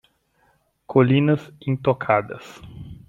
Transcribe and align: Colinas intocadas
Colinas 0.87 1.53
intocadas 1.67 2.59